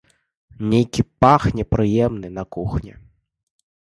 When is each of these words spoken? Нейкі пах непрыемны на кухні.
Нейкі 0.71 1.01
пах 1.25 1.41
непрыемны 1.59 2.27
на 2.37 2.43
кухні. 2.57 2.93